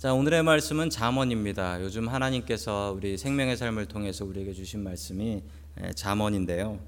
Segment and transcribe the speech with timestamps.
[0.00, 1.82] 자, 오늘의 말씀은 잠언입니다.
[1.82, 5.42] 요즘 하나님께서 우리 생명의 삶을 통해서 우리에게 주신 말씀이
[5.78, 6.80] 예, 잠언인데요.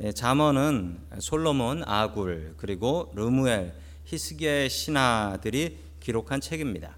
[0.00, 3.72] 예, 잠언은 솔로몬, 아굴, 그리고 르무엘,
[4.06, 6.96] 히스기야의 신하들이 기록한 책입니다.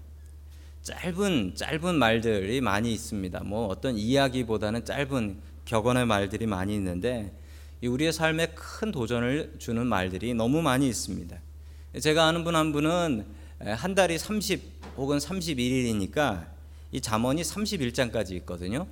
[0.81, 3.43] 짧은 짧은 말들이 많이 있습니다.
[3.43, 7.31] 뭐 어떤 이야기보다는 짧은 격언의 말들이 많이 있는데
[7.83, 11.37] 우리의 삶에 큰 도전을 주는 말들이 너무 많이 있습니다.
[12.01, 16.47] 제가 아는 분 한 분은 한 달이 30 혹은 31일이니까
[16.91, 18.87] 이 잠언이 31장까지 있거든요.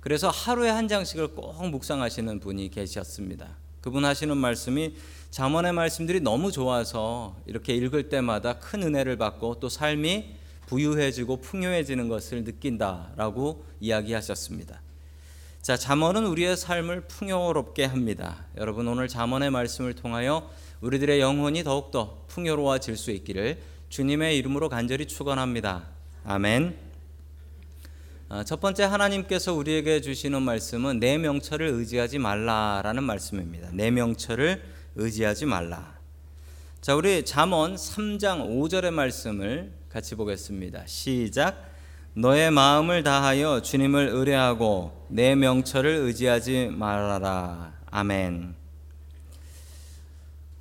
[0.00, 3.56] 그래서 하루에 한 장씩을 꼭 묵상하시는 분이 계셨습니다.
[3.80, 4.94] 그분 하시는 말씀이
[5.30, 10.34] 잠언의 말씀들이 너무 좋아서 이렇게 읽을 때마다 큰 은혜를 받고 또 삶이
[10.66, 14.80] 부유해지고 풍요해지는 것을 느낀다라고 이야기하셨습니다.
[15.62, 18.44] 자, 잠언은 우리의 삶을 풍요롭게 합니다.
[18.56, 20.48] 여러분 오늘 잠언의 말씀을 통하여
[20.80, 23.58] 우리들의 영혼이 더욱더 풍요로워질 수 있기를
[23.88, 25.84] 주님의 이름으로 간절히 축원합니다.
[26.24, 26.76] 아멘.
[28.28, 33.70] 아, 첫 번째 하나님께서 우리에게 주시는 말씀은 내 명철을 의지하지 말라라는 말씀입니다.
[33.72, 34.62] 내 명철을
[34.96, 35.96] 의지하지 말라.
[36.80, 40.86] 자, 우리 잠언 3장 5절의 말씀을 같이 보겠습니다.
[40.86, 41.70] 시작.
[42.14, 47.74] 너의 마음을 다하여 주님을 의뢰하고 내 명철을 의지하지 말아라.
[47.90, 48.65] 아멘.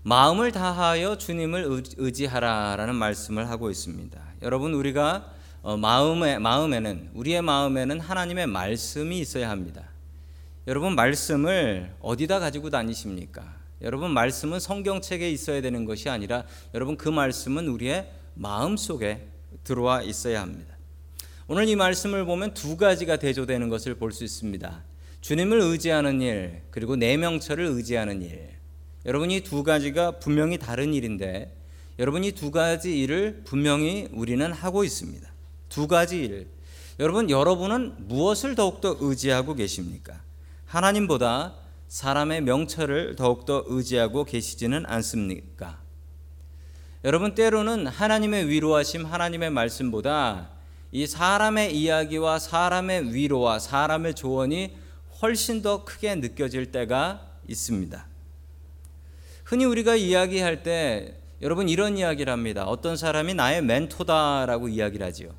[0.08, 4.22] 마음을 다하여 주님을 의지하라라는 말씀을 하고 있습니다.
[4.44, 9.82] 여러분 우리가 어, 마음에 마음에는 우리의 마음에는 하나님의 말씀이 있어야 합니다.
[10.68, 13.56] 여러분 말씀을 어디다 가지고 다니십니까?
[13.82, 16.44] 여러분 말씀은 성경책에 있어야 되는 것이 아니라
[16.76, 19.26] 여러분 그 말씀은 우리의 마음 속에
[19.64, 20.76] 들어와 있어야 합니다.
[21.48, 24.84] 오늘 이 말씀을 보면 두 가지가 대조되는 것을 볼 수 있습니다.
[25.22, 28.56] 주님을 의지하는 일 그리고 내명철을 의지하는 일.
[29.06, 31.56] 여러분이 두 가지가 분명히 다른 일인데
[32.00, 35.28] 여러분이 두 가지 일을 분명히 우리는 하고 있습니다.
[35.70, 36.48] 두 가지 일.
[37.00, 40.22] 여러분 여러분은 무엇을 더욱더 의지하고 계십니까?
[40.66, 41.56] 하나님보다
[41.88, 45.80] 사람의 명철을 더욱더 의지하고 계시지는 않습니까?
[47.04, 50.50] 여러분 때로는 하나님의 위로하심 하나님의 말씀보다
[50.92, 54.76] 이 사람의 이야기와 사람의 위로와 사람의 조언이
[55.22, 58.15] 훨씬 더 크게 느껴질 때가 있습니다.
[59.46, 62.66] 흔히 우리가 이야기할 때 여러분 이런 이야기를 합니다.
[62.66, 65.30] 어떤 사람이 나의 멘토다라고 이야기를 하지요.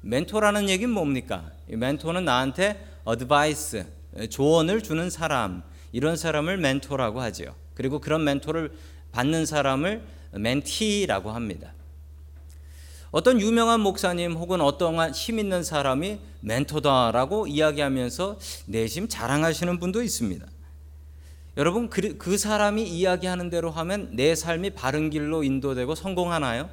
[0.00, 1.48] 멘토라는 얘기는 뭡니까?
[1.68, 3.86] 멘토는 나한테 어드바이스,
[4.30, 5.62] 조언을 주는 사람,
[5.92, 7.54] 이런 사람을 멘토라고 하지요.
[7.74, 8.72] 그리고 그런 멘토를
[9.12, 10.02] 받는 사람을
[10.32, 11.72] 멘티라고 합니다.
[13.12, 20.46] 어떤 유명한 목사님 혹은 어떠한 힘 있는 사람이 멘토다라고 이야기하면서 내심 자랑하시는 분도 있습니다.
[21.56, 26.70] 여러분 그, 그 사람이 이야기하는 대로 하면 내 삶이 바른 길로 인도되고 성공하나요?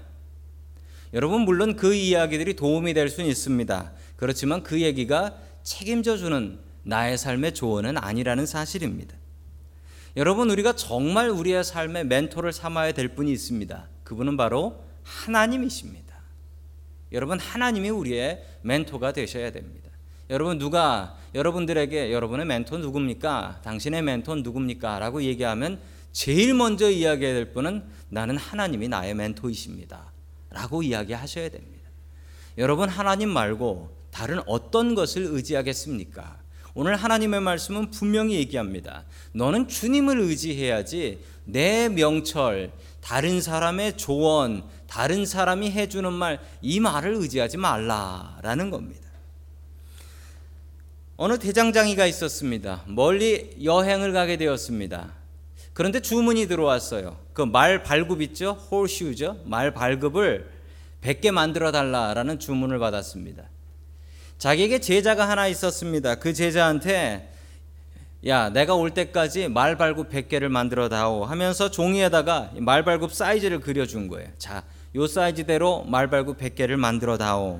[1.13, 3.91] 여러분 물론 그 이야기들이 도움이 될 수는 있습니다.
[4.15, 9.15] 그렇지만 그 얘기가 책임져 주는 나의 삶의 조언은 아니라는 사실입니다.
[10.17, 13.87] 여러분 우리가 정말 우리의 삶의 멘토를 삼아야 될 분이 있습니다.
[14.03, 16.15] 그분은 바로 하나님이십니다.
[17.11, 19.88] 여러분 하나님이 우리의 멘토가 되셔야 됩니다.
[20.29, 23.61] 여러분 누가 여러분들에게 여러분의 멘토 누굽니까?
[23.63, 24.99] 당신의 멘토 누굽니까?
[24.99, 25.79] 라고 얘기하면
[26.11, 30.11] 제일 먼저 이야기해야 될 분은 나는 하나님이 나의 멘토이십니다.
[30.51, 31.89] 라고 이야기하셔야 됩니다.
[32.59, 36.37] 여러분 하나님 말고 다른 어떤 것을 의지하겠습니까?
[36.75, 39.05] 오늘 하나님의 말씀은 분명히 얘기합니다.
[39.33, 47.57] 너는 주님을 의지해야지 내 명철, 다른 사람의 조언, 다른 사람이 해주는 말, 이 말을 의지하지
[47.57, 49.08] 말라라는 겁니다.
[51.21, 52.83] 어느 대장장이가 있었습니다.
[52.87, 55.11] 멀리 여행을 가게 되었습니다.
[55.73, 57.17] 그런데 주문이 들어왔어요.
[57.33, 58.51] 그 말 발굽 있죠?
[58.71, 59.41] 홀슈죠?
[59.43, 60.49] 말 발굽을
[61.03, 63.43] 100개 만들어 달라라는 주문을 받았습니다.
[64.37, 66.15] 자기에게 제자가 하나 있었습니다.
[66.15, 67.33] 그 제자한테
[68.25, 73.85] 야, 내가 올 때까지 말 발굽 100개를 만들어 다오 하면서 종이에다가 말 발굽 사이즈를 그려
[73.85, 74.29] 준 거예요.
[74.37, 74.63] 자,
[74.95, 77.59] 요 사이즈대로 말 발굽 100개를 만들어 다오.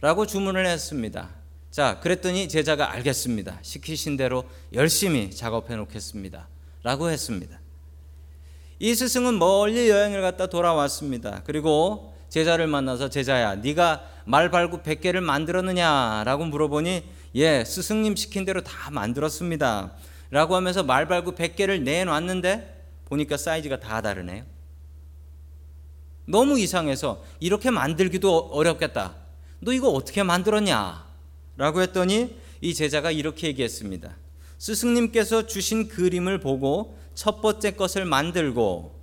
[0.00, 1.28] 라고 주문을 했습니다.
[1.74, 3.58] 자, 그랬더니 제자가 알겠습니다.
[3.62, 4.44] 시키신 대로
[4.74, 6.46] 열심히 작업해 놓겠습니다.
[6.84, 7.58] 라고 했습니다.
[8.78, 11.42] 이 스승은 멀리 여행을 갔다 돌아왔습니다.
[11.44, 17.02] 그리고 제자를 만나서 제자야, 네가 말 발굽 100개를 만들었느냐라고 물어보니
[17.34, 19.94] 예, 스승님 시킨 대로 다 만들었습니다.
[20.30, 24.44] 라고 하면서 말 발굽 100개를 내놨는데 보니까 사이즈가 다 다르네요.
[26.26, 29.16] 너무 이상해서 이렇게 만들기도 어렵겠다.
[29.58, 31.03] 너 이거 어떻게 만들었냐?
[31.56, 34.16] 라고 했더니 이 제자가 이렇게 얘기했습니다.
[34.58, 38.94] 스승님께서 주신 그림을 보고 첫 번째 것을 만들고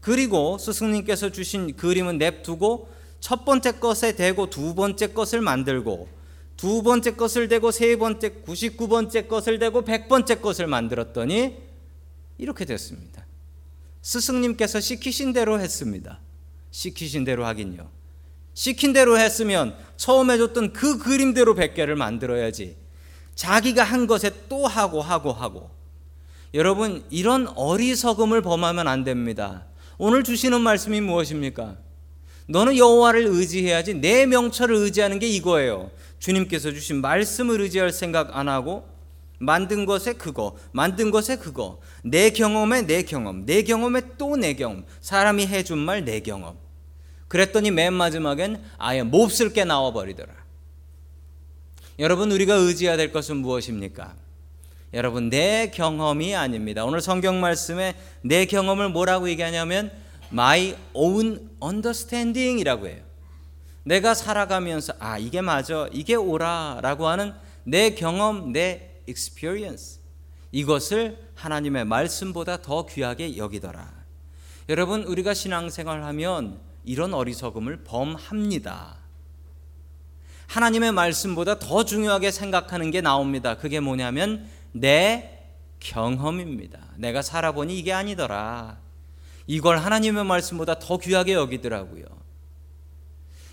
[0.00, 2.88] 그리고 스승님께서 주신 그림은 냅두고
[3.20, 6.08] 첫 번째 것에 대고 두 번째 것을 만들고
[6.56, 11.56] 두 번째 것을 대고 세 번째 99번째 것을 대고 100번째 것을 만들었더니
[12.38, 13.26] 이렇게 됐습니다.
[14.02, 16.20] 스승님께서 시키신 대로 했습니다.
[16.70, 17.88] 시키신 대로 하긴요.
[18.54, 22.76] 시킨 대로 했으면 처음에 줬던 그 그림대로 100개를 만들어야지.
[23.34, 25.70] 자기가 한 것에 또 하고 하고 하고.
[26.54, 29.66] 여러분, 이런 어리석음을 범하면 안 됩니다.
[29.98, 31.76] 오늘 주시는 말씀이 무엇입니까?
[32.46, 35.90] 너는 여호와를 의지해야지 내 명철을 의지하는 게 이거예요.
[36.18, 38.86] 주님께서 주신 말씀을 의지할 생각 안 하고
[39.38, 44.84] 만든 것에 그거, 만든 것에 그거, 내 경험에 내 경험, 내 경험에 또 내 경험,
[45.00, 46.63] 사람이 해준 말 내 경험.
[47.34, 50.32] 그랬더니 맨 마지막엔 아예 몹쓸 게 나와 버리더라.
[51.98, 54.14] 여러분 우리가 의지해야 될 것은 무엇입니까?
[54.92, 56.84] 여러분 내 경험이 아닙니다.
[56.84, 59.90] 오늘 성경 말씀에 내 경험을 뭐라고 얘기하냐면
[60.30, 63.02] my own understanding이라고 해요.
[63.82, 67.32] 내가 살아가면서 아 이게 맞아 이게 옳아라고 하는
[67.64, 69.98] 내 경험 내 experience
[70.52, 73.92] 이것을 하나님의 말씀보다 더 귀하게 여기더라.
[74.68, 78.96] 여러분 우리가 신앙생활 하면 이런 어리석음을 범합니다.
[80.46, 83.56] 하나님의 말씀보다 더 중요하게 생각하는 게 나옵니다.
[83.56, 85.42] 그게 뭐냐면 내
[85.80, 86.80] 경험입니다.
[86.96, 88.78] 내가 살아보니 이게 아니더라.
[89.46, 92.04] 이걸 하나님의 말씀보다 더 귀하게 여기더라고요.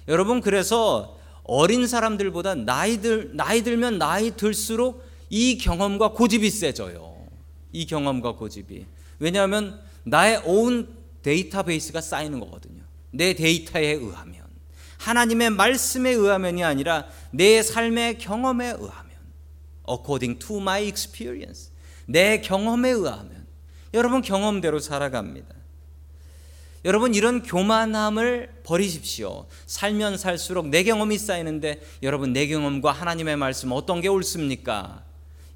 [0.08, 7.28] 여러분 그래서 어린 사람들보다 나이 들 나이 들면 나이 들수록 이 경험과 고집이 세져요.
[7.72, 8.86] 이 경험과 고집이.
[9.20, 10.90] 왜냐하면 나의 온
[11.24, 12.81] 데이터베이스가 쌓이는 거거든요.
[13.12, 14.42] 내 데이터에 의하면
[14.98, 19.12] 하나님의 말씀에 의하면이 아니라 내 삶의 경험에 의하면
[19.90, 21.72] according to my experience
[22.06, 23.46] 내 경험에 의하면
[23.94, 25.62] 여러분 경험대로 살아갑니다.
[26.84, 29.48] 여러분 이런 교만함을 버리십시오.
[29.68, 35.04] 살면 살수록 내 경험이 쌓이는데 여러분 내 경험과 하나님의 말씀 어떤 게 옳습니까?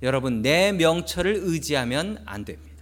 [0.04, 2.76] 여러분 내 명철을 의지하면 안 됩니다.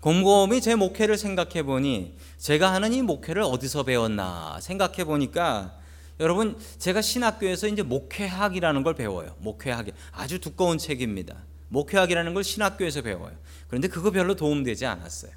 [0.00, 5.78] 곰곰이 제 목회를 생각해 보니 제가 하는 이 목회를 어디서 배웠나 생각해 보니까
[6.20, 9.34] 여러분 제가 신학교에서 이제 목회학이라는 걸 배워요.
[9.40, 11.44] 목회학이 아주 두꺼운 책입니다.
[11.68, 13.32] 목회학이라는 걸 신학교에서 배워요.
[13.66, 15.32] 그런데 그거 별로 도움되지 않았어요.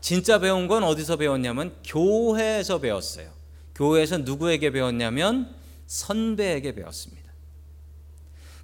[0.00, 3.30] 진짜 배운 건 어디서 배웠냐면 교회에서 배웠어요.
[3.74, 5.54] 교회에서 누구에게 배웠냐면
[5.86, 7.26] 선배에게 배웠습니다.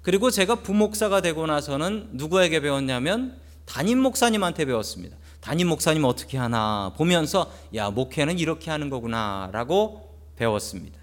[0.01, 5.15] 그리고 제가 부목사가 되고 나서는 누구에게 배웠냐면 담임 목사님한테 배웠습니다.
[5.43, 10.97] 담임 목사님 어떻게 하나 보면서 야 목회는 이렇게 하는 거구나라고 배웠습니다.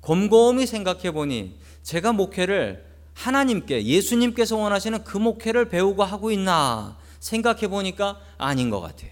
[0.00, 2.84] 곰곰이 생각해 보니 제가 목회를
[3.14, 9.10] 하나님께 예수님께서 원하시는 그 목회를 배우고 하고 있나 생각해 보니까 아닌 것 같아요.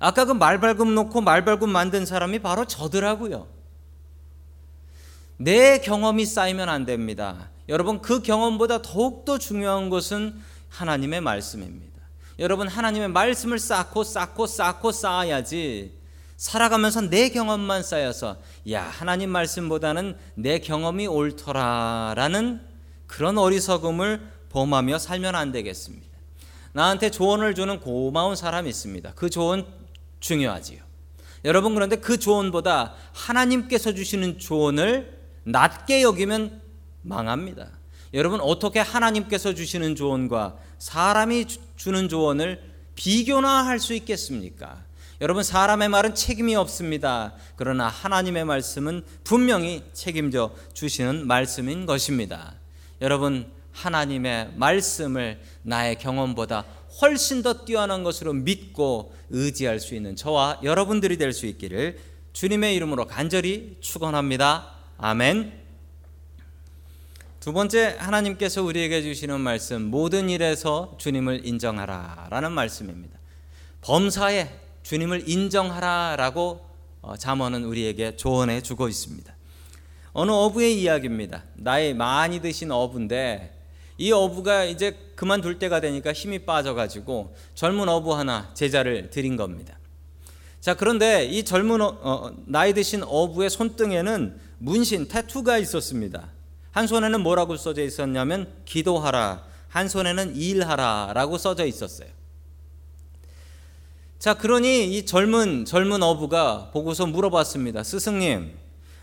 [0.00, 3.46] 아까 그 말발굽 놓고 말발굽 만든 사람이 바로 저더라고요.
[5.36, 7.50] 내 경험이 쌓이면 안 됩니다.
[7.68, 10.40] 여러분 그 경험보다 더욱더 중요한 것은
[10.70, 11.89] 하나님의 말씀입니다.
[12.40, 15.92] 여러분 하나님의 말씀을 쌓고 쌓고 쌓고 쌓아야지
[16.38, 18.38] 살아가면서 내 경험만 쌓여서
[18.70, 22.62] 야 하나님 말씀보다는 내 경험이 옳더라라는
[23.06, 26.08] 그런 어리석음을 범하며 살면 안 되겠습니다.
[26.72, 29.12] 나한테 조언을 주는 고마운 사람이 있습니다.
[29.16, 29.66] 그 조언
[30.20, 30.80] 중요하지요.
[31.44, 36.62] 여러분 그런데 그 조언보다 하나님께서 주시는 조언을 낮게 여기면
[37.02, 37.79] 망합니다.
[38.12, 42.60] 여러분 어떻게 하나님께서 주시는 조언과 사람이 주는 조언을
[42.94, 44.82] 비교나 할 수 있겠습니까?
[45.20, 47.34] 여러분 사람의 말은 책임이 없습니다.
[47.56, 52.54] 그러나 하나님의 말씀은 분명히 책임져 주시는 말씀인 것입니다.
[53.00, 56.64] 여러분 하나님의 말씀을 나의 경험보다
[57.00, 61.98] 훨씬 더 뛰어난 것으로 믿고 의지할 수 있는 저와 여러분들이 될 수 있기를
[62.32, 64.72] 주님의 이름으로 간절히 축원합니다.
[64.98, 65.59] 아멘.
[67.40, 73.18] 두 번째 하나님께서 우리에게 주시는 말씀 모든 일에서 주님을 인정하라라는 말씀입니다.
[73.80, 74.50] 범사에
[74.82, 76.60] 주님을 인정하라라고
[77.00, 79.34] 어, 잠언은 우리에게 조언해 주고 있습니다.
[80.12, 81.44] 어느 어부의 이야기입니다.
[81.54, 83.58] 나이 많이 드신 어부인데
[83.96, 89.78] 이 어부가 이제 그만둘 때가 되니까 힘이 빠져가지고 젊은 어부 하나 제자를 드린 겁니다.
[90.60, 96.28] 자 그런데 이 젊은 어, 어, 나이 드신 어부의 손등에는 문신 타투가 있었습니다.
[96.72, 99.44] 한 손에는 뭐라고 써져 있었냐면 기도하라.
[99.68, 102.08] 한 손에는 일하라라고 써져 있었어요.
[104.18, 107.82] 자, 그러니 이 젊은 젊은 어부가 보고서 물어봤습니다.
[107.82, 108.52] 스승님,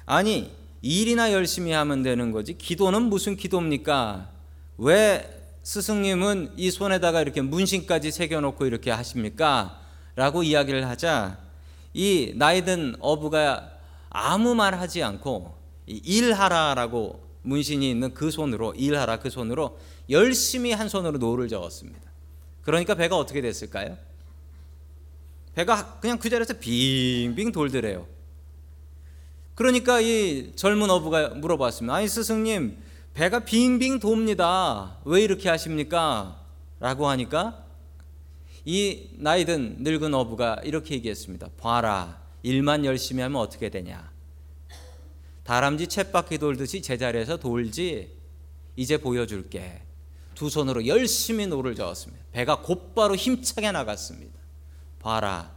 [0.05, 4.29] 아니 일이나 열심히 하면 되는 거지 기도는 무슨 기도입니까?
[4.77, 5.33] 왜
[5.63, 9.81] 스승님은 이 손에다가 이렇게 문신까지 새겨놓고 이렇게 하십니까?
[10.15, 11.39] 라고 이야기를 하자
[11.93, 13.71] 이 나이든 어부가
[14.09, 15.57] 아무 말 하지 않고
[15.87, 19.79] 일하라라고 문신이 있는 그 손으로 일하라 그 손으로
[20.09, 21.99] 열심히 한 손으로 노를 저었습니다.
[22.61, 23.97] 그러니까 배가 어떻게 됐을까요?
[25.55, 28.05] 배가 그냥 그 자리에서 빙빙 돌더래요.
[29.55, 31.95] 그러니까 이 젊은 어부가 물어봤습니다.
[31.95, 32.77] 아니 스승님
[33.13, 34.97] 배가 빙빙 돕니다.
[35.05, 36.39] 왜 이렇게 하십니까?
[36.79, 37.65] 라고 하니까
[38.65, 41.49] 이 나이든 늙은 어부가 이렇게 얘기했습니다.
[41.57, 44.11] 봐라 일만 열심히 하면 어떻게 되냐?
[45.47, 48.11] 다람쥐 쳇바퀴 돌듯이 제자리에서 돌지
[48.75, 49.81] 이제 보여줄게.
[50.35, 52.21] 두 손으로 열심히 노를 저었습니다.
[52.33, 54.37] 배가 곧바로 힘차게 나갔습니다.
[54.99, 55.55] 봐라,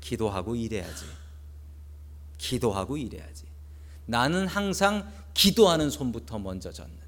[0.00, 1.04] 기도하고 일해야지.
[2.38, 3.46] 기도하고 일해야지.
[4.06, 7.02] 나는 항상 기도하는 손부터 먼저 젓는다.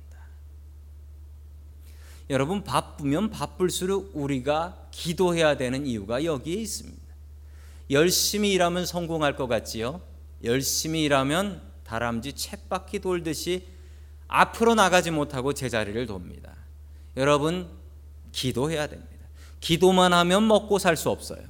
[2.29, 7.07] 여러분, 바쁘면 바쁠수록 우리가 기도해야 되는 이유가 여기에 있습니다.
[7.91, 10.01] 열심히 일하면 성공할 것 같지요?
[10.43, 13.67] 열심히 일하면 다람쥐 쳇바퀴 돌듯이
[14.29, 16.53] 앞으로 나가지 못하고 제자리를 돕니다.
[17.17, 17.69] 여러분
[18.33, 19.27] 기도해야 됩니다.
[19.61, 21.41] 기도만 하면 먹고 살 수 없어요.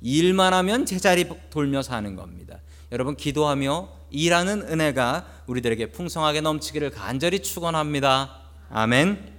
[0.00, 2.58] 일만 하면 제자리 돌며 사는 겁니다.
[2.92, 8.40] 여러분 기도하며 일하는 은혜가 우리들에게 풍성하게 넘치기를 간절히 축원합니다.
[8.70, 9.32] 아멘.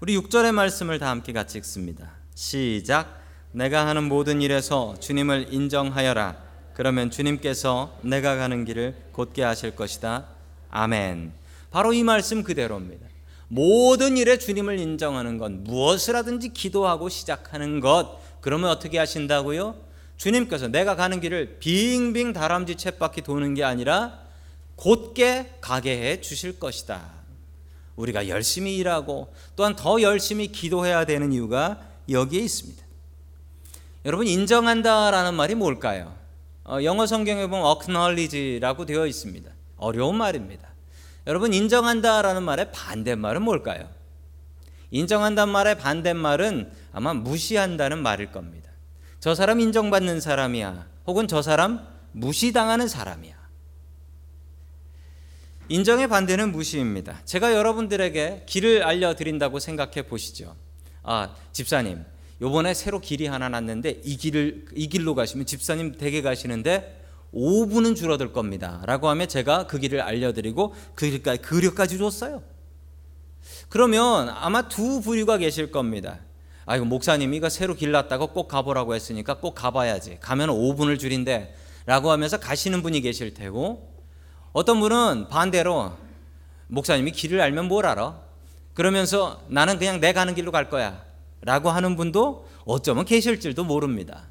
[0.00, 2.12] 우리 6절의 말씀을 다 함께 같이 읽습니다.
[2.34, 3.20] 시작.
[3.52, 6.47] 내가 하는 모든 일에서 주님을 인정하여라.
[6.78, 10.26] 그러면 주님께서 내가 가는 길을 곧게 하실 것이다.
[10.70, 11.32] 아멘.
[11.72, 13.04] 바로 이 말씀 그대로입니다.
[13.48, 19.74] 모든 일에 주님을 인정하는 것, 무엇을 하든지 기도하고 시작하는 것, 그러면 어떻게 하신다고요?
[20.18, 24.20] 주님께서 내가 가는 길을 빙빙 다람쥐 쳇바퀴 도는 게 아니라
[24.76, 27.02] 곧게 가게 해 주실 것이다.
[27.96, 32.84] 우리가 열심히 일하고 또한 더 열심히 기도해야 되는 이유가 여기에 있습니다.
[34.04, 36.17] 여러분 인정한다라는 말이 뭘까요?
[36.68, 39.50] 어, 영어 성경에 보면 acknowledge라고 되어 있습니다.
[39.78, 40.68] 어려운 말입니다.
[41.26, 43.88] 여러분 인정한다라는 말의 반대말은 뭘까요?
[44.90, 48.70] 인정한다는 말의 반대말은 아마 무시한다는 말일 겁니다.
[49.18, 50.86] 저 사람 인정받는 사람이야.
[51.06, 53.36] 혹은 저 사람 무시당하는 사람이야.
[55.70, 57.20] 인정의 반대는 무시입니다.
[57.24, 60.54] 제가 여러분들에게 길을 알려드린다고 생각해 보시죠.
[61.02, 62.04] 아, 집사님,
[62.40, 67.02] 요번에 새로 길이 하나 났는데 이 길을 이 길로 가시면 집사님 댁에 가시는데
[67.34, 68.82] 5분은 줄어들 겁니다.
[68.86, 72.42] 라고 하면 제가 그 길을 알려 드리고 그 길까지, 그 료까지 줬어요.
[73.68, 76.20] 그러면 아마 두 부류가 계실 겁니다.
[76.66, 80.18] 아이고, 목사님이 이거 새로 길 났다고 꼭 가보라고 했으니까 꼭 가봐야지.
[80.20, 81.54] 가면 5분을 줄인데.
[81.86, 83.90] 라고 하면서 가시는 분이 계실 테고,
[84.52, 85.96] 어떤 분은 반대로,
[86.66, 88.20] 목사님이 길을 알면 뭘 알아?
[88.74, 91.02] 그러면서 나는 그냥 내 가는 길로 갈 거야.
[91.40, 94.28] 라고 하는 분도 어쩌면 계실 줄도 모릅니다.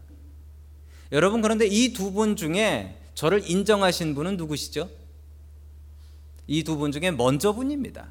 [1.12, 4.90] 여러분 그런데 이 두 분 중에 저를 인정하신 분은 누구시죠?
[6.48, 8.10] 이 두 분 중에 먼저 분입니다.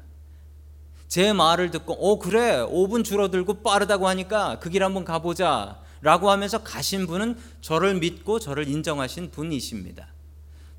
[1.07, 6.61] 제 말을 듣고 어 그래 5분 줄어들고 빠르다고 하니까 그 길 한번 가보자 라고 하면서
[6.63, 10.07] 가신 분은 저를 믿고 저를 인정하신 분이십니다.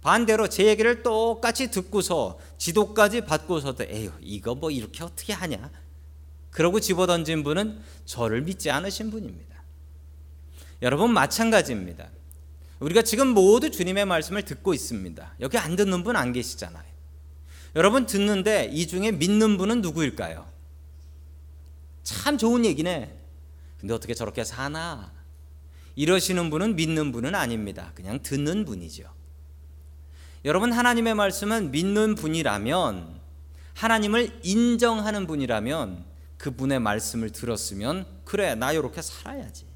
[0.02, 5.70] 반대로 제 얘기를 똑같이 듣고서 지도까지 받고서도 에휴 이거 뭐 이렇게 어떻게 하냐
[6.59, 9.62] 그러고 집어던진 분은 저를 믿지 않으신 분입니다.
[10.83, 12.09] 여러분 마찬가지입니다.
[12.81, 15.35] 우리가 지금 모두 주님의 말씀을 듣고 있습니다.
[15.38, 16.83] 여기 안 듣는 분 안 계시잖아요.
[17.77, 20.49] 여러분 듣는데 이 중에 믿는 분은 누구일까요?
[22.03, 23.17] 참 좋은 얘기네.
[23.79, 25.12] 근데 어떻게 저렇게 사나?
[25.95, 27.93] 이러시는 분은 믿는 분은 아닙니다.
[27.95, 29.09] 그냥 듣는 분이죠.
[30.45, 33.21] 여러분 하나님의 말씀은 믿는 분이라면
[33.75, 36.08] 하나님을 인정하는 분이라면
[36.38, 39.66] 그분의 말씀을 들었으면 그래 나 이렇게 살아야지.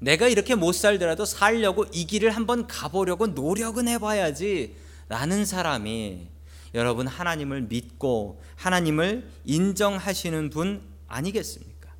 [0.00, 4.76] 내가 이렇게 못 살더라도 살려고 이 길을 한번 가보려고 노력은 해봐야지
[5.08, 6.28] 라는 사람이
[6.74, 11.90] 여러분 하나님을 믿고 하나님을 인정하시는 분 아니겠습니까?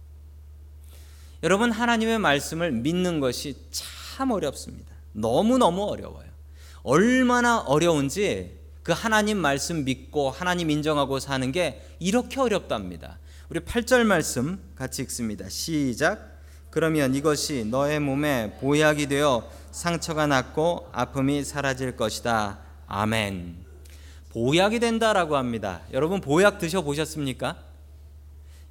[1.43, 4.93] 여러분 하나님의 말씀을 믿는 것이 참 어렵습니다.
[5.13, 6.29] 너무너무 어려워요.
[6.83, 13.19] 얼마나 어려운지 그 하나님 말씀 믿고 하나님 인정하고 사는 게 이렇게 어렵답니다.
[13.49, 15.49] 우리 8절 말씀 같이 읽습니다.
[15.49, 16.39] 시작.
[16.71, 22.59] 그러면 이것이 너의 몸에 보약이 되어 상처가 낫고 아픔이 사라질 것이다.
[22.87, 23.57] 아멘.
[24.33, 25.81] 보약이 된다라고 합니다.
[25.93, 27.57] 여러분 보약 드셔 보셨습니까?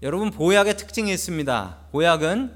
[0.04, 1.78] 여러분 보약의 특징이 있습니다.
[1.92, 2.54] 보약은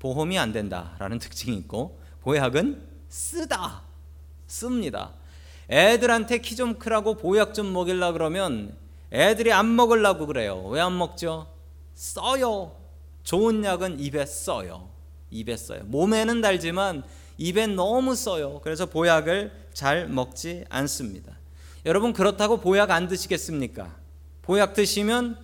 [0.00, 3.82] 보험이 안 된다라는 특징이 있고 보약은 쓰다.
[4.48, 5.12] 씁니다.
[5.70, 8.76] 애들한테 키 좀 크라고 보약 좀 먹일라 그러면
[9.12, 10.64] 애들이 안 먹으려고 그래요.
[10.66, 11.46] 왜 안 먹죠?
[11.94, 12.76] 써요.
[13.22, 14.88] 좋은 약은 입에 써요.
[15.30, 15.80] 입에 써요.
[15.86, 17.02] 몸에는 달지만
[17.38, 18.60] 입에 너무 써요.
[18.62, 21.32] 그래서 보약을 잘 먹지 않습니다.
[21.84, 23.94] 여러분 그렇다고 보약 안 드시겠습니까?
[24.42, 25.38] 보약 드시면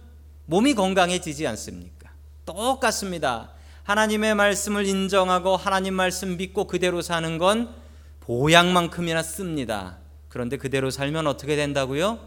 [0.47, 2.11] 몸이 건강해지지 않습니까?
[2.45, 3.51] 똑같습니다.
[3.85, 7.75] 하나님의 말씀을 인정하고 하나님 말씀 믿고 그대로 사는 건
[8.21, 9.99] 보약만큼이나 씁니다.
[10.33, 12.19] 그런데 그대로 살면 어떻게 된다고요?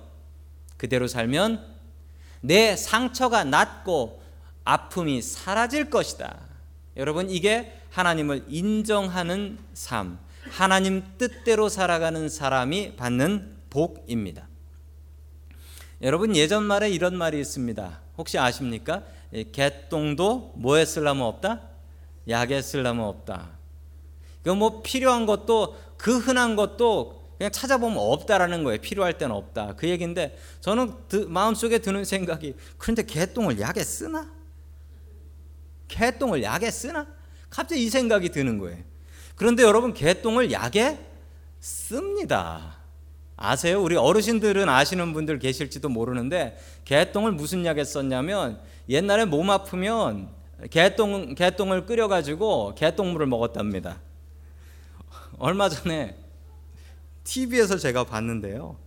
[0.78, 1.66] 그대로 살면
[2.42, 4.22] 내 상처가 낫고
[4.64, 6.38] 아픔이 사라질 것이다.
[6.98, 10.20] 여러분 이게 하나님을 인정하는 삶,
[10.52, 14.48] 하나님 뜻대로 살아가는 사람이 받는 복입니다.
[16.04, 18.02] 여러분 예전 말에 이런 말이 있습니다.
[18.20, 19.02] 혹시 아십니까?
[19.52, 21.62] 개똥도 뭐에 쓸라면 없다?
[22.30, 23.50] 약에 쓸라면 없다.
[24.44, 28.80] 그뭐 필요한 것도 그 흔한 것도 그냥 찾아보면 없다라는 거예요.
[28.80, 29.76] 필요할 때는 없다.
[29.76, 34.32] 그 얘기인데 저는 드, 마음속에 드는 생각이 그런데 개똥을 약에 쓰나?
[35.88, 37.08] 개똥을 약에 쓰나?
[37.50, 38.80] 갑자기 이 생각이 드는 거예요.
[39.36, 41.00] 그런데 여러분 개똥을 약에
[41.60, 42.78] 씁니다.
[43.38, 43.82] 아세요?
[43.82, 50.30] 우리 어르신들은 아시는 분들 계실지도 모르는데 개똥을 무슨 약에 썼냐면 옛날에 몸 아프면
[50.70, 54.00] 개똥 개똥을 끓여 가지고 개똥물을 먹었답니다.
[55.38, 56.16] 얼마 전에
[57.26, 58.78] TV에서 제가 봤는데요.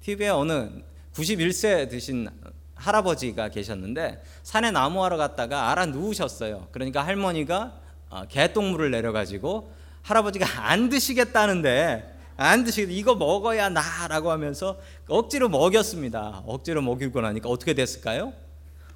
[0.00, 0.70] TV에 어느
[1.14, 2.28] 91세 드신
[2.74, 6.68] 할아버지가 계셨는데 산에 나무하러 갔다가 알아 누우셨어요.
[6.72, 9.72] 그러니까 할머니가 어, 개똥물을 내려가지고
[10.02, 16.42] 할아버지가 안 드시겠다는데 안 드시겠다 이거 먹어야 나라고 하면서 억지로 먹였습니다.
[16.46, 18.32] 억지로 먹이고 나니까 어떻게 됐을까요?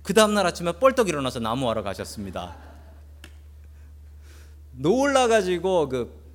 [0.03, 2.57] 그 다음날 아침에 뻘떡 일어나서 나무하러 가셨습니다.
[4.73, 6.26] 놀라가지고 그,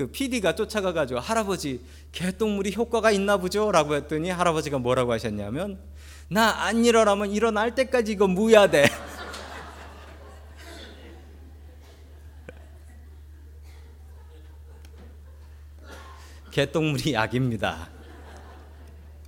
[0.00, 3.70] 그 PD가 쫓아가가지고 할아버지 개똥물이 효과가 있나 보죠?
[3.70, 5.78] 라고 했더니 할아버지가 뭐라고 하셨냐면
[6.28, 8.86] 나 안 일어나면 일어날 때까지 이거 무야 돼.
[16.50, 17.90] 개똥물이 약입니다.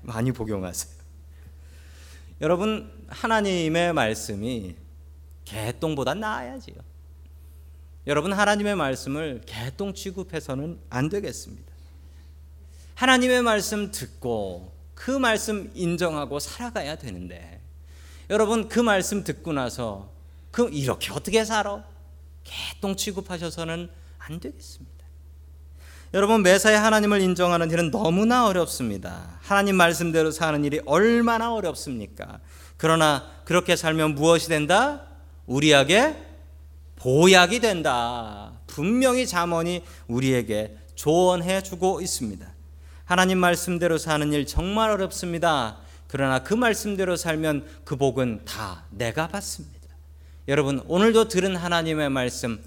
[0.01, 0.91] 많이 복용하세요.
[2.41, 4.75] 여러분 하나님의 말씀이
[5.45, 6.77] 개똥보다 나아야지요.
[8.07, 11.73] 여러분 하나님의 말씀을 개똥 취급해서는 안 되겠습니다.
[12.97, 17.61] 하나님의 말씀 듣고 그 말씀 인정하고 살아가야 되는데
[18.29, 20.11] 여러분 그 말씀 듣고 나서
[20.51, 21.85] 그 이렇게 어떻게 살아?
[22.45, 23.89] 개똥 취급하셔서는
[24.19, 24.93] 안 되겠습니다.
[26.15, 29.39] 여러분 매사에 하나님을 인정하는 일은 너무나 어렵습니다.
[29.41, 32.41] 하나님 말씀대로 사는 일이 얼마나 어렵습니까?
[32.77, 35.07] 그러나 그렇게 살면 무엇이 된다?
[35.47, 36.32] 우리에게
[37.03, 38.53] 보약이 된다.
[38.69, 42.47] 분명히 잠언이 우리에게 조언해 주고 있습니다.
[43.05, 45.79] 하나님 말씀대로 사는 일 정말 어렵습니다.
[46.07, 49.81] 그러나 그 말씀대로 살면 그 복은 다 내가 받습니다.
[50.47, 52.63] 여러분 오늘도 들은 하나님의 말씀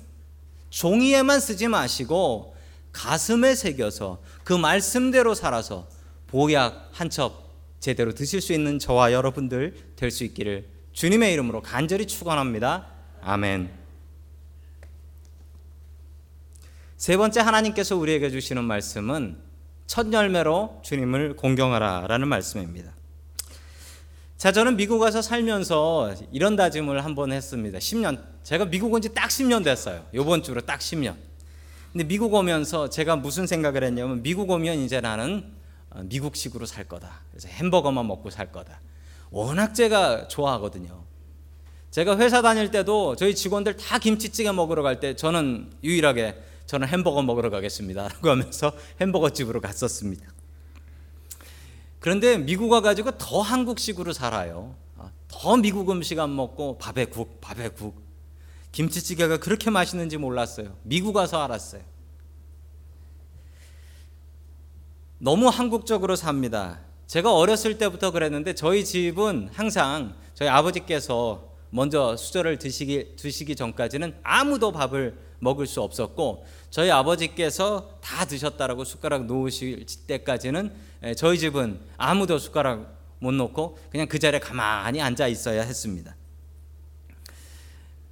[0.69, 2.57] 종이에만 쓰지 마시고
[2.91, 5.87] 가슴에 새겨서 그 말씀대로 살아서
[6.27, 7.45] 보약 한 첩
[7.79, 12.87] 제대로 드실 수 있는 저와 여러분들 될 수 있기를 주님의 이름으로 간절히 축원합니다.
[13.21, 13.84] 아멘.
[16.97, 19.37] 세 번째 하나님께서 우리에게 주시는 말씀은
[19.87, 22.91] 첫 열매로 주님을 공경하라라는 말씀입니다.
[24.37, 27.77] 자, 저는 미국 와서 살면서 이런 다짐을 한번 했습니다.
[27.79, 28.21] 10년.
[28.43, 30.05] 제가 미국 온 지 딱 10년 됐어요.
[30.13, 31.15] 요번 주로 딱 10년.
[31.91, 35.53] 근데 미국 오면서 제가 무슨 생각을 했냐면 미국 오면 이제 나는
[35.89, 37.21] 어, 미국식으로 살 거다.
[37.31, 38.81] 그래서 햄버거만 먹고 살 거다.
[39.31, 41.03] 워낙 제가 좋아하거든요.
[41.91, 47.21] 제가 회사 다닐 때도 저희 직원들 다 김치찌개 먹으러 갈 때 저는 유일하게 저는 햄버거
[47.21, 48.07] 먹으러 가겠습니다.
[48.09, 50.25] 라고 하면서 햄버거 집으로 갔었습니다.
[51.99, 54.75] 그런데 미국 와가지고 더 한국식으로 살아요.
[54.97, 58.03] 아, 더 미국 음식 안 먹고 밥에 국, 밥에 국.
[58.71, 60.75] 김치찌개가 그렇게 맛있는지 몰랐어요.
[60.83, 61.81] 미국 와서 알았어요.
[65.17, 66.81] 너무 한국적으로 삽니다.
[67.07, 74.71] 제가 어렸을 때부터 그랬는데 저희 집은 항상 저희 아버지께서 먼저 수저를 드시기, 드시기 전까지는 아무도
[74.71, 80.73] 밥을 먹을 수 없었고 저희 아버지께서 다 드셨다라고 숟가락 놓으실 때까지는
[81.15, 86.15] 저희 집은 아무도 숟가락 못 놓고 그냥 그 자리에 가만히 앉아 있어야 했습니다.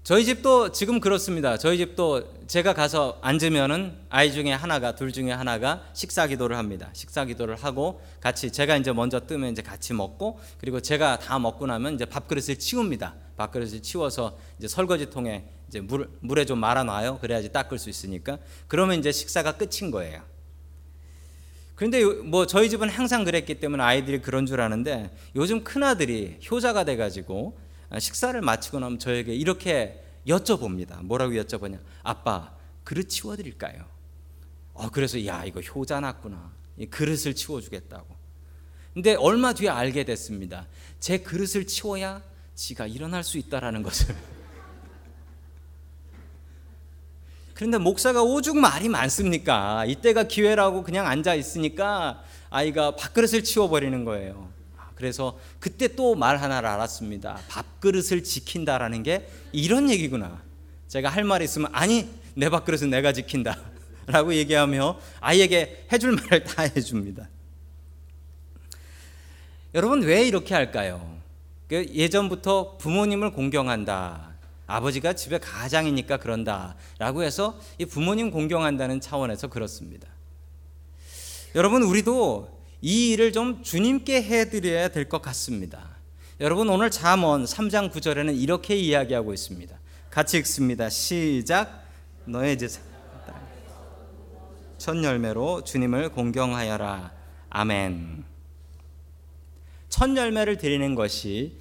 [0.03, 1.57] 저희 집도 지금 그렇습니다.
[1.57, 6.89] 저희 집도 제가 가서 앉으면은 아이 중에 하나가 둘 중에 하나가 식사 기도를 합니다.
[6.91, 11.67] 식사 기도를 하고 같이 제가 이제 먼저 뜨면 이제 같이 먹고 그리고 제가 다 먹고
[11.67, 13.15] 나면 이제 밥그릇을 치웁니다.
[13.37, 17.19] 밥그릇을 치워서 이제 설거지 통에 이제 물 물에 좀 말아 놔요.
[17.19, 18.37] 그래야지 닦을 수 있으니까.
[18.67, 20.21] 그러면 이제 식사가 끝인 거예요.
[21.75, 26.83] 그런데 뭐 저희 집은 항상 그랬기 때문에 아이들이 그런 줄 아는데 요즘 큰 아들이 효자가
[26.83, 27.57] 돼 가지고
[27.89, 31.03] 아, 식사를 마치고 나면 저에게 이렇게 여쭤봅니다.
[31.03, 31.79] 뭐라고 여쭤보냐?
[32.03, 33.85] 아빠, 그릇 치워드릴까요?
[34.73, 36.51] 어, 그래서 야 이거 효자 났구나.
[36.77, 38.15] 이 그릇을 치워주겠다고.
[38.93, 40.67] 근데 얼마 뒤에 알게 됐습니다.
[40.99, 42.21] 제 그릇을 치워야
[42.55, 44.15] 지가 일어날 수 있다라는 것을.
[47.53, 49.85] 그런데 목사가 오죽 말이 많습니까?
[49.85, 54.51] 이때가 기회라고 그냥 앉아 있으니까 아이가 밥그릇을 치워버리는 거예요.
[54.95, 57.39] 그래서 그때 또 말 하나를 알았습니다.
[57.49, 60.41] 밥그릇을 지킨다라는 게 이런 얘기구나.
[60.87, 63.57] 제가 할 말이 있으면 아니 내 밥그릇은 내가 지킨다.
[64.05, 67.29] 라고 얘기하며 아이에게 해줄 말을 다 해줍니다.
[69.73, 71.17] 여러분 왜 이렇게 할까요?
[71.67, 74.33] 그 예전부터 부모님을 공경한다.
[74.67, 76.75] 아버지가 집에 가장이니까 그런다.
[76.97, 80.07] 라고 해서 이 부모님 공경한다는 차원에서 그렇습니다.
[81.55, 82.49] 여러분, 우리도
[82.81, 85.89] 이 일을 좀 주님께 해드려야 될 것 같습니다.
[86.39, 89.77] 여러분, 오늘 잠언 3장 9절에는 이렇게 이야기하고 있습니다.
[90.09, 90.89] 같이 읽습니다.
[90.89, 91.83] 시작.
[92.25, 92.81] 너의 제사.
[94.77, 97.11] 첫 열매로 주님을 공경하여라.
[97.49, 98.32] 아멘.
[99.93, 101.55] 첫 열매를 드리는 것이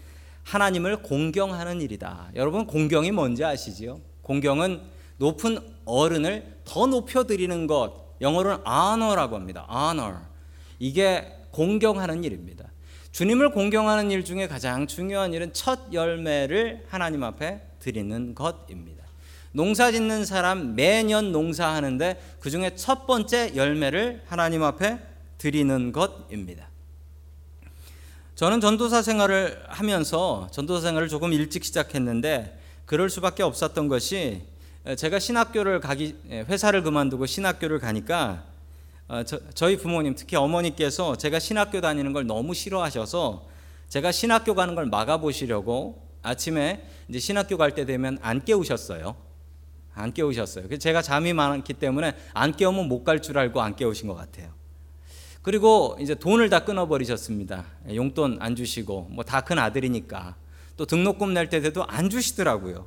[0.44, 2.30] 하나님을 공경하는 일이다.
[2.34, 4.00] 여러분 공경이 뭔지 아시지요?
[4.22, 4.80] 공경은
[5.18, 7.92] 높은 어른을 더 높여 드리는 것.
[8.22, 9.66] 영어로는 honor라고 합니다.
[9.70, 10.16] honor.
[10.78, 12.70] 이게 공경하는 일입니다.
[13.10, 19.04] 주님을 공경하는 일 중에 가장 중요한 일은 첫 열매를 하나님 앞에 드리는 것입니다.
[19.52, 25.00] 농사 짓는 사람 매년 농사하는데 그 중에 첫 번째 열매를 하나님 앞에
[25.36, 26.71] 드리는 것입니다.
[28.34, 34.42] 저는 전도사 생활을 하면서 전도사 생활을 조금 일찍 시작했는데 그럴 수밖에 없었던 것이
[34.96, 36.16] 제가 신학교를 가기
[36.48, 38.44] 회사를 그만두고 신학교를 가니까
[39.08, 43.46] 어, 저, 희 부모님 특히 어머니께서 제가 신학교 다니는 걸 너무 싫어하셔서
[43.88, 49.14] 제가 신학교 가는 걸 막아 보시려고 아침에 이제 신학교 갈 때 되면 안 깨우셨어요.
[49.94, 50.78] 안 깨우셨어요.
[50.78, 54.48] 제가 잠이 많기 때문에 안 깨우면 못 갈 줄 알고 안 깨우신 것 같아요.
[55.42, 57.64] 그리고 이제 돈을 다 끊어버리셨습니다.
[57.94, 60.36] 용돈 안 주시고 뭐 다 큰 아들이니까
[60.76, 62.86] 또 등록금 낼 때 돼도 안 주시더라고요.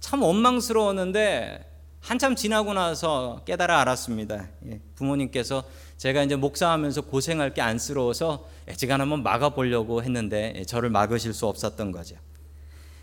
[0.00, 1.68] 참 원망스러웠는데
[2.00, 4.48] 한참 지나고 나서 깨달아 알았습니다.
[4.66, 5.62] 예, 부모님께서
[5.98, 11.92] 제가 이제 목사하면서 고생할 게 안쓰러워서 애지간 한번 막아보려고 했는데 예, 저를 막으실 수 없었던
[11.92, 12.16] 거죠.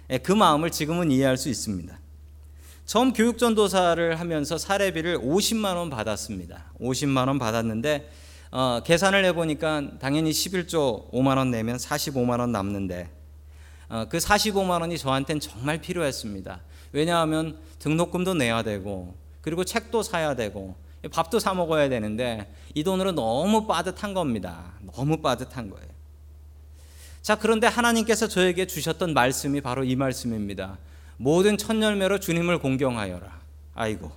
[0.09, 1.97] 예, 그 마음을 지금은 이해할 수 있습니다.
[2.85, 6.73] 처음 교육전도사를 하면서 사례비를 50만 원 받았습니다.
[6.81, 8.09] 50만 원 받았는데
[8.51, 13.09] 어, 계산을 해보니까 당연히 11조 5만 원 내면 45만 원 남는데
[13.89, 16.61] 어, 그 45만 원이 저한테는 정말 필요했습니다.
[16.91, 20.75] 왜냐하면 등록금도 내야 되고 그리고 책도 사야 되고
[21.11, 24.73] 밥도 사 먹어야 되는데 이 돈으로 너무 빠듯한 겁니다.
[24.95, 25.87] 너무 빠듯한 거예요.
[27.21, 30.77] 자, 그런데 하나님께서 저에게 주셨던 말씀이 바로 이 말씀입니다.
[31.17, 33.39] 모든 첫 열매로 주님을 공경하여라.
[33.75, 34.11] 아이고.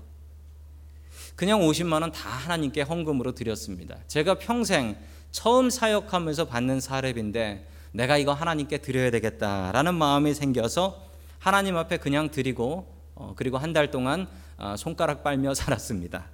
[1.37, 3.97] 그냥 50만 원 다 하나님께 헌금으로 드렸습니다.
[4.07, 4.97] 제가 평생
[5.31, 11.03] 처음 사역하면서 받는 사례비인데 내가 이거 하나님께 드려야 되겠다라는 마음이 생겨서
[11.39, 16.27] 하나님 앞에 그냥 드리고 어, 그리고 한 달 동안 어, 손가락 빨며 살았습니다.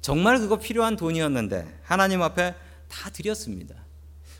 [0.00, 2.54] 정말 그거 필요한 돈이었는데 하나님 앞에
[2.88, 3.74] 다 드렸습니다.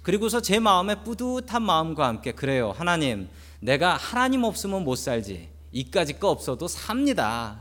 [0.02, 2.72] 그리고서 제 마음에 뿌듯한 마음과 함께 그래요.
[2.76, 3.28] 하나님,
[3.60, 5.48] 내가 하나님 없으면 못 살지.
[5.70, 7.60] 이까지 거 없어도 삽니다.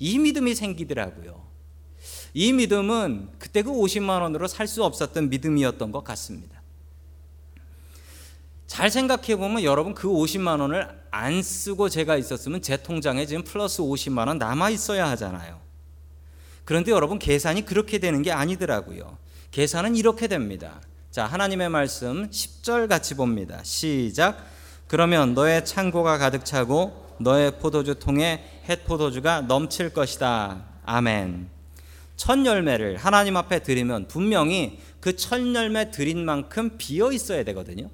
[0.00, 1.48] 이 믿음이 생기더라고요.
[2.34, 6.60] 이 믿음은 그때 그 50만 원으로 살 수 없었던 믿음이었던 것 같습니다.
[8.66, 13.82] 잘 생각해 보면 여러분 그 50만 원을 안 쓰고 제가 있었으면 제 통장에 지금 플러스
[13.82, 15.60] 50만 원 남아 있어야 하잖아요.
[16.64, 19.18] 그런데 여러분 계산이 그렇게 되는 게 아니더라고요.
[19.50, 20.80] 계산은 이렇게 됩니다.
[21.10, 23.60] 자, 하나님의 말씀 10절 같이 봅니다.
[23.64, 24.46] 시작.
[24.86, 30.64] 그러면 너의 창고가 가득 차고 너의 포도주 통에 햇 포도주가 넘칠 것이다.
[30.86, 31.48] 아멘.
[32.16, 37.90] 첫 열매를 하나님 앞에 드리면 분명히 그 첫 열매 드린 만큼 비어 있어야 되거든요.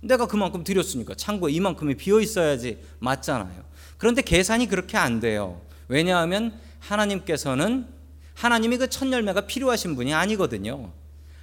[0.00, 3.64] 내가 그만큼 드렸으니까 창고에 이만큼이 비어 있어야지 맞잖아요.
[3.96, 5.60] 그런데 계산이 그렇게 안 돼요.
[5.88, 7.86] 왜냐하면 하나님께서는
[8.34, 10.92] 하나님이 그 첫 열매가 필요하신 분이 아니거든요.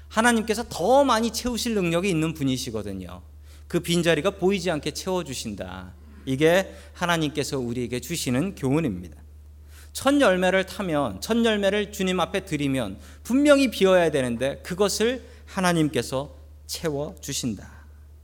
[0.10, 3.22] 하나님께서 더 많이 채우실 능력이 있는 분이시거든요.
[3.68, 5.94] 그 빈자리가 보이지 않게 채워주신다.
[6.26, 9.18] 이게 하나님께서 우리에게 주시는 교훈입니다.
[9.94, 17.70] 첫 열매를 타면 첫 열매를 주님 앞에 드리면 분명히 비어야 되는데 그것을 하나님께서 채워 주신다.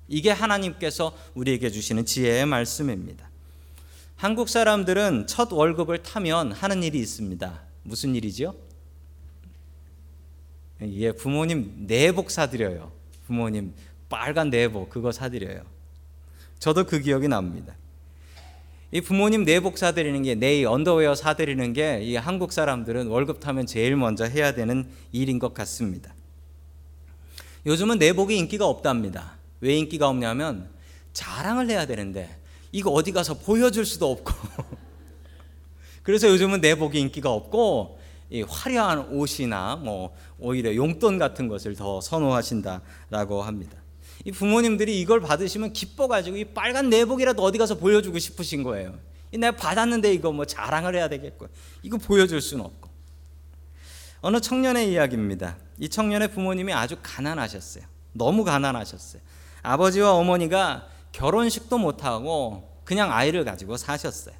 [0.08, 3.30] 이게 하나님께서 우리에게 주시는 지혜의 말씀입니다.
[4.16, 7.62] 한국 사람들은 첫 월급을 타면 하는 일이 있습니다.
[7.84, 8.56] 무슨 일이죠?
[10.82, 12.92] 예, 부모님 내복 사드려요.
[13.26, 13.74] 부모님
[14.10, 15.64] 빨간 내복 그거 사드려요.
[16.60, 17.76] 저도 그 기억이 납니다.
[18.91, 23.95] 이 부모님 내복 사드리는 게 네이 언더웨어 사드리는 게 이 한국 사람들은 월급 타면 제일
[23.97, 26.13] 먼저 해야 되는 일인 것 같습니다.
[27.65, 29.34] 요즘은 내복이 인기가 없답니다.
[29.60, 30.69] 왜 인기가 없냐면
[31.12, 32.30] 자랑을 해야 되는데
[32.71, 34.32] 이거 어디 가서 보여줄 수도 없고
[36.04, 43.41] 그래서 요즘은 내복이 인기가 없고 이 화려한 옷이나 뭐 오히려 용돈 같은 것을 더 선호하신다라고
[43.41, 43.78] 합니다.
[44.28, 48.94] 이 부모님들이 이걸 받으시면 기뻐가지고 이 빨간 내복이라도 어디 가서 보여주고 싶으신 거예요.
[49.32, 51.48] 내가 받았는데 이거 뭐 자랑을 해야 되겠고
[51.82, 52.90] 이거 보여줄 수는 없고
[54.20, 55.56] 어느 청년의 이야기입니다.
[55.80, 57.86] 이 청년의 부모님이 아주 가난하셨어요.
[58.12, 59.22] 너무 가난하셨어요.
[59.62, 64.36] 아버지와 어머니가 결혼식도 못하고 그냥 아이를 가지고 사셨어요.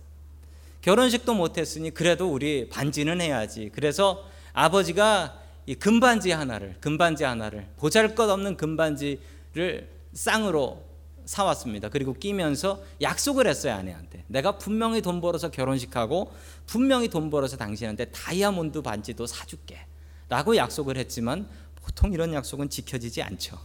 [0.82, 3.72] 결혼식도 못했으니 그래도 우리 반지는 해야지.
[3.74, 9.22] 그래서 아버지가 이 금반지 하나를 금반지 하나를 보잘것없는 금반지
[9.54, 10.84] 를 쌍으로
[11.26, 11.90] 사왔습니다.
[11.90, 14.24] 그리고 끼면서 약속을 했어요 아내한테.
[14.28, 16.32] 내가 분명히 돈 벌어서 결혼식하고
[16.66, 19.80] 분명히 돈 벌어서 당신한테 다이아몬드 반지도 사줄게.
[20.30, 23.58] 라고 약속을 했지만 보통 이런 약속은 지켜지지 않죠.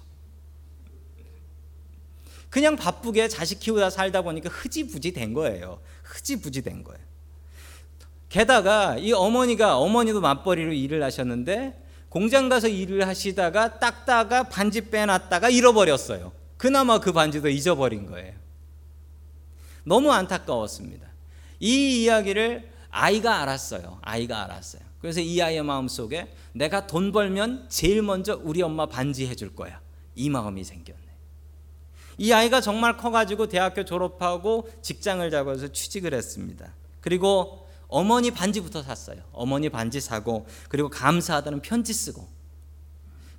[2.51, 5.81] 그냥 바쁘게 자식 키우다 살다 보니까 흐지부지 된 거예요.
[6.03, 7.01] 흐지부지 된 거예요.
[8.29, 11.82] 게다가 이 어머니가 어머니도 맞벌이로 일을 하셨는데
[12.13, 16.33] 공장 가서 일을 하시다가 닦다가 반지 빼놨다가 잃어버렸어요.
[16.59, 18.35] 그나마 그 반지도 잊어버린 거예요.
[19.85, 21.09] 너무 안타까웠습니다.
[21.59, 23.99] 이 이야기를 아이가 알았어요.
[24.03, 24.83] 아이가 알았어요.
[25.01, 29.81] 그래서 이 아이의 마음 속에 내가 돈 벌면 제일 먼저 우리 엄마 반지 해줄 거야.
[30.15, 31.01] 이 마음이 생겼네.
[32.19, 36.75] 이 아이가 정말 커가지고 대학교 졸업하고 직장을 잡아서 취직을 했습니다.
[37.01, 39.19] 그리고 어머니 반지부터 샀어요.
[39.33, 42.27] 어머니 반지 사고 그리고 감사하다는 편지 쓰고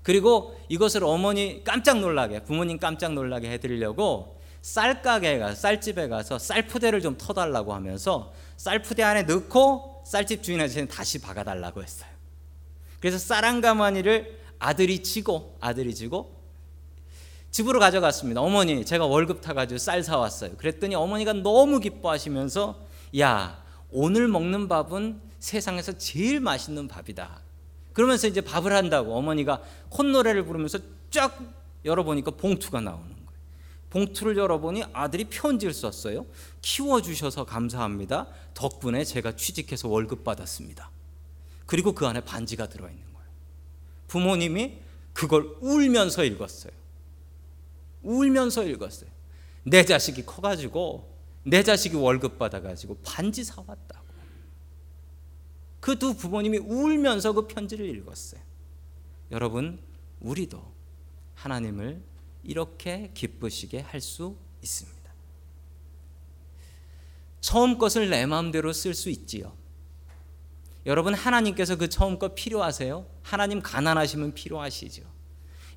[0.03, 7.17] 그리고 이것을 어머니 깜짝 놀라게 부모님 깜짝 놀라게 해드리려고 쌀가게에 가서 쌀집에 가서 쌀푸대를 좀
[7.17, 12.09] 터달라고 하면서 쌀푸대 안에 넣고 쌀집 주인 아저씨는 다시 박아달라고 했어요.
[12.99, 16.41] 그래서 쌀 한 가마니를 아들이 지고 아들이 지고
[17.51, 18.41] 집으로 가져갔습니다.
[18.41, 20.57] 어머니 제가 월급 타가지고 쌀 사왔어요.
[20.57, 22.79] 그랬더니 어머니가 너무 기뻐하시면서
[23.19, 23.62] 야
[23.93, 27.41] 오늘 먹는 밥은 세상에서 제일 맛있는 밥이다.
[27.93, 30.79] 그러면서 이제 밥을 한다고 어머니가 콧노래를 부르면서
[31.11, 31.39] 쫙
[31.85, 33.23] 열어보니까 봉투가 나오는 거예요.
[33.91, 36.25] 봉투를 열어보니 아들이 편지를 썼어요.
[36.63, 38.27] 키워주셔서 감사합니다.
[38.55, 40.89] 덕분에 제가 취직해서 월급 받았습니다.
[41.67, 43.29] 그리고 그 안에 반지가 들어있는 거예요.
[44.07, 44.79] 부모님이
[45.13, 46.73] 그걸 울면서 읽었어요.
[48.01, 49.09] 울면서 읽었어요.
[49.63, 51.12] 내 자식이 커가지고
[51.43, 54.03] 내 자식이 월급 받아가지고 반지 사왔다고.
[55.79, 58.41] 그 두 부모님이 울면서 그 편지를 읽었어요.
[59.31, 59.79] 여러분,
[60.21, 60.63] 우리도
[61.35, 62.01] 하나님을
[62.43, 65.11] 이렇게 기쁘시게 할 수 있습니다.
[67.41, 69.53] 처음 것을 내 마음대로 쓸 수 있지요.
[70.85, 73.05] 여러분, 하나님께서 그 처음 것 필요하세요?
[73.21, 75.03] 하나님 가난하시면 필요하시죠.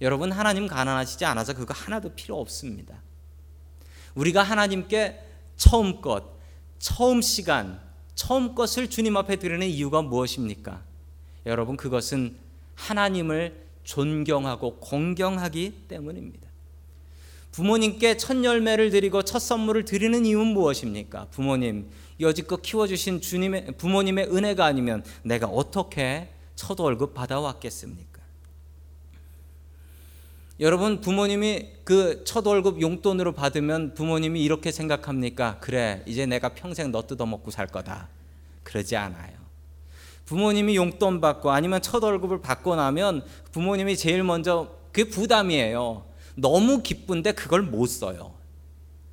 [0.00, 3.02] 여러분, 하나님 가난하시지 않아서 그거 하나도 필요 없습니다.
[4.14, 5.25] 우리가 하나님께
[5.56, 6.24] 처음 것,
[6.78, 7.80] 처음 시간,
[8.14, 10.82] 처음 것을 주님 앞에 드리는 이유가 무엇입니까?
[11.44, 12.36] 여러분 그것은
[12.74, 16.46] 하나님을 존경하고 공경하기 때문입니다.
[17.52, 21.28] 부모님께 첫 열매를 드리고 첫 선물을 드리는 이유는 무엇입니까?
[21.30, 21.88] 부모님
[22.20, 28.15] 여지껏 키워주신 주님의 부모님의 은혜가 아니면 내가 어떻게 첫 월급 받아왔겠습니까?
[30.58, 35.58] 여러분 부모님이 그 첫 월급 용돈으로 받으면 부모님이 이렇게 생각합니까?
[35.60, 38.08] 그래 이제 내가 평생 너 뜯어먹고 살 거다.
[38.62, 39.36] 그러지 않아요.
[40.24, 46.04] 부모님이 용돈 받고 아니면 첫 월급을 받고 나면 부모님이 제일 먼저 그게 부담이에요.
[46.36, 48.34] 너무 기쁜데 그걸 못 써요.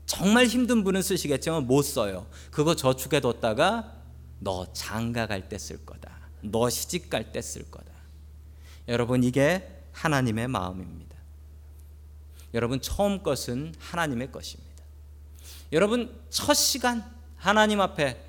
[0.06, 2.26] 정말 힘든 분은 쓰시겠지만 못 써요.
[2.52, 3.94] 그거 저축해 뒀다가
[4.40, 6.10] 너 장가 갈 때 쓸 거다.
[6.42, 7.92] 너 시집 갈 때 쓸 거다.
[8.88, 11.03] 여러분 이게 하나님의 마음입니다.
[12.54, 14.84] 여러분 처음 것은 하나님의 것입니다.
[15.72, 17.04] 여러분 첫 시간
[17.36, 18.20] 하나님 앞에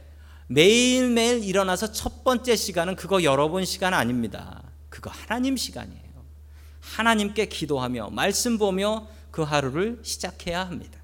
[0.47, 4.63] 매일매일 일어나서 첫 번째 시간은 그거 여러분 시간 아닙니다.
[4.89, 6.03] 그거 하나님 시간이에요.
[6.81, 11.01] 하나님께 기도하며 말씀 보며 그 하루를 시작해야 합니다.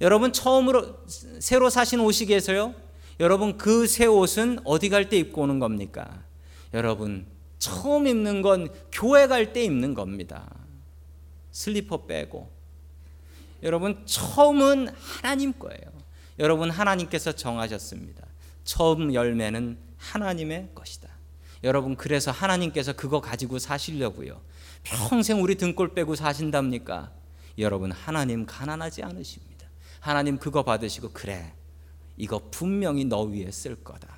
[0.00, 0.98] 여러분 처음으로
[1.40, 2.74] 새로 사신 옷이 계세요?
[3.18, 6.22] 여러분 그 새 옷은 어디 갈 때 입고 오는 겁니까?
[6.74, 7.26] 여러분
[7.58, 10.46] 처음 입는 건 교회 갈 때 입는 겁니다.
[11.56, 12.50] 슬리퍼 빼고
[13.62, 15.80] 여러분 처음은 하나님 거예요.
[16.38, 18.26] 여러분 하나님께서 정하셨습니다.
[18.64, 21.08] 처음 열매는 하나님의 것이다.
[21.64, 24.38] 여러분 그래서 하나님께서 그거 가지고 사시려고요.
[24.82, 27.10] 평생 우리 등골 빼고 사신답니까?
[27.56, 29.66] 여러분 하나님 가난하지 않으십니다.
[30.00, 31.54] 하나님 그거 받으시고 그래
[32.18, 34.14] 이거 분명히 너 위에 쓸 거다.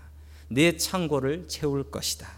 [0.48, 2.29] 내 창고를 채울 것이다.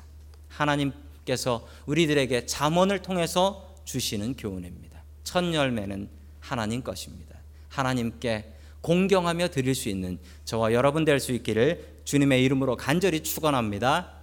[0.48, 4.89] 하나님께서 우리들에게 잠언을 통해서 주시는 교훈입니다.
[5.24, 6.08] 첫 열매는
[6.40, 7.36] 하나님 것입니다.
[7.68, 14.19] 하나님께 공경하며 드릴 수 있는 저와 여러분 될 수 있기를 주님의 이름으로 간절히 축원합니다.